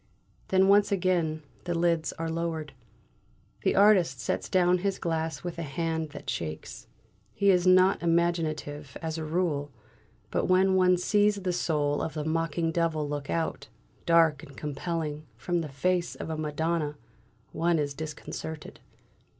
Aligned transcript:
Then 0.47 0.67
once 0.67 0.91
again 0.91 1.43
the 1.65 1.77
lids 1.77 2.11
are 2.13 2.27
lowered. 2.27 2.73
The 3.61 3.75
artist 3.75 4.19
sets 4.19 4.49
down 4.49 4.79
his 4.79 4.97
glass 4.97 5.43
with 5.43 5.59
a 5.59 5.61
hand 5.61 6.09
that 6.09 6.27
shakes. 6.27 6.87
He 7.35 7.51
is 7.51 7.67
not 7.67 8.01
imaginative, 8.01 8.97
as 9.03 9.19
a 9.19 9.23
rule, 9.23 9.69
but 10.31 10.45
when 10.47 10.73
one 10.73 10.97
sees 10.97 11.35
the 11.43 11.53
soul 11.53 12.01
of 12.01 12.17
a 12.17 12.25
mocking 12.25 12.71
devil 12.71 13.07
look 13.07 13.29
out, 13.29 13.67
dark 14.07 14.41
and 14.41 14.57
compelling, 14.57 15.27
from 15.37 15.61
the 15.61 15.69
face 15.69 16.15
of 16.15 16.31
a 16.31 16.35
Madonna, 16.35 16.97
one 17.51 17.77
is 17.77 17.93
disconcerted. 17.93 18.79